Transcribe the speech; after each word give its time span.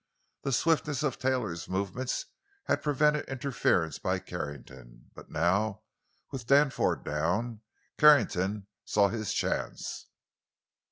The 0.41 0.51
swiftness 0.51 1.03
of 1.03 1.19
Taylor's 1.19 1.69
movements 1.69 2.25
had 2.63 2.81
prevented 2.81 3.25
interference 3.29 3.99
by 3.99 4.17
Carrington; 4.17 5.11
but 5.13 5.29
now, 5.29 5.83
with 6.31 6.47
Danforth 6.47 7.03
down, 7.03 7.61
Carrington 7.99 8.65
saw 8.83 9.09
his 9.09 9.31
chance. 9.31 10.07